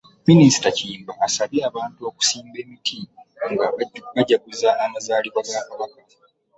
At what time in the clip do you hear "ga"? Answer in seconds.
5.47-5.61